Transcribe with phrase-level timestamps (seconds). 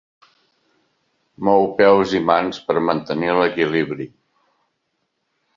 [1.49, 4.11] Mou peus i mans per mantenir l'equilibri.